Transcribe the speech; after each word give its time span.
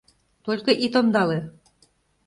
Только 0.45 0.71
ит 0.85 0.93
ондале. 0.99 1.39